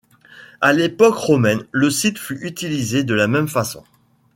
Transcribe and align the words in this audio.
À 0.61 0.73
l'époque 0.73 1.13
romaine 1.17 1.61
le 1.71 1.91
site 1.91 2.17
fut 2.17 2.43
utilisé 2.43 3.03
de 3.03 3.13
la 3.13 3.27
même 3.27 3.47
façon. 3.47 3.83